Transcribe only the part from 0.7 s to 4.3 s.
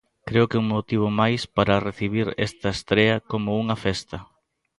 motivo máis para recibir esta estrea como unha festa.